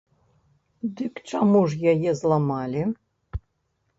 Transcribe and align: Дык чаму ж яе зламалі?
Дык 1.01 1.13
чаму 1.31 1.61
ж 1.73 1.93
яе 1.93 2.11
зламалі? 2.21 2.81